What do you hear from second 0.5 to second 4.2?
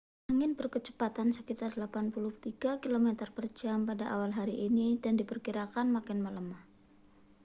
berkecepatan sekitar 83 km/jam pada